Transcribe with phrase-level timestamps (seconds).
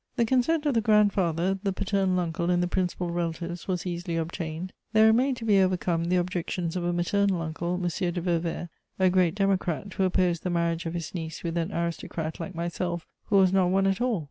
[0.15, 4.73] The consent of the grandfather, the paternal uncle and the principal relatives was easily obtained:
[4.93, 7.87] there remained to be overcome the objections of a maternal uncle, M.
[7.87, 12.39] de Vauvert, a great democrat, who opposed the marriage of his niece with an aristocrat
[12.39, 14.19] like myself, who was not one at all.